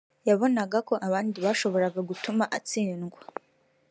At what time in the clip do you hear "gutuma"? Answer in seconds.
2.09-2.43